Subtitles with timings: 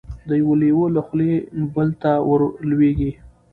[0.27, 1.33] د یوه لېوه له خولې
[1.73, 3.11] بل ته ور لوېږي